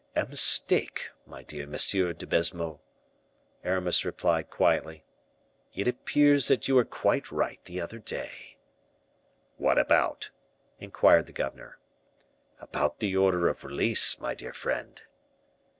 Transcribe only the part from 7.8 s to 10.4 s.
day." "What about?"